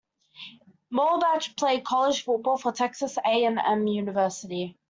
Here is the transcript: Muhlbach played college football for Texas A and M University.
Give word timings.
Muhlbach 0.91 1.55
played 1.55 1.85
college 1.85 2.23
football 2.23 2.57
for 2.57 2.71
Texas 2.71 3.17
A 3.23 3.45
and 3.45 3.59
M 3.59 3.85
University. 3.85 4.75